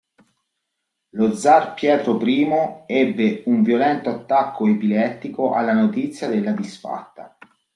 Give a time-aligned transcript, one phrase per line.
[1.11, 2.49] Lo zar Pietro I
[2.87, 7.37] ebbe un violento attacco epilettico alla notizia della disfatta.